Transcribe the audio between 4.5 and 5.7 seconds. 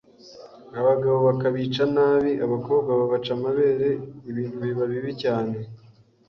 biba bibi cyane